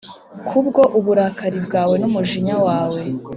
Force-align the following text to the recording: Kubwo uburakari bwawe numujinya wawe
Kubwo 0.47 0.81
uburakari 0.99 1.59
bwawe 1.65 1.95
numujinya 2.01 2.55
wawe 2.65 3.01